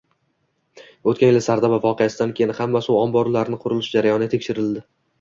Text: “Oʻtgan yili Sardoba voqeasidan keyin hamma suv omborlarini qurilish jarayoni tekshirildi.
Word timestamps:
“Oʻtgan 1.11 1.29
yili 1.33 1.43
Sardoba 1.49 1.79
voqeasidan 1.85 2.35
keyin 2.41 2.57
hamma 2.63 2.83
suv 2.89 3.01
omborlarini 3.05 3.63
qurilish 3.67 3.95
jarayoni 3.99 4.35
tekshirildi. 4.37 4.89